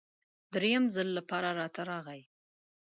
دریم 0.53 0.83
ځل 0.95 1.07
لپاره 1.17 1.49
راته 1.59 1.81
راغی. 1.89 2.21